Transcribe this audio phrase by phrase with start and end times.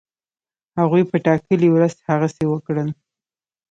[0.79, 2.89] هغوی په ټاکلې ورځ هغسی وکړل.